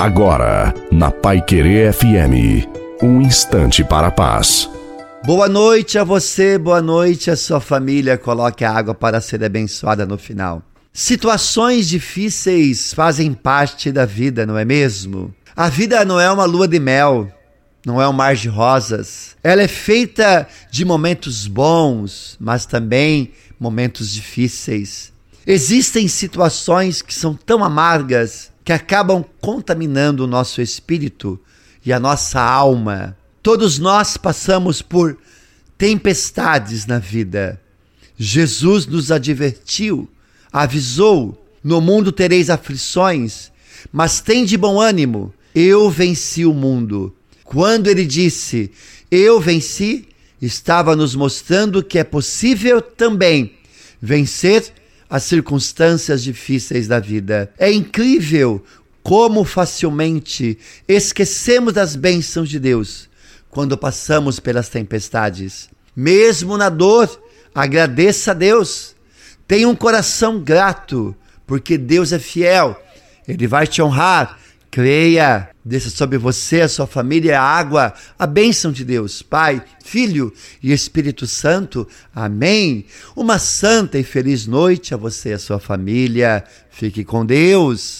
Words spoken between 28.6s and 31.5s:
que acabam contaminando o nosso espírito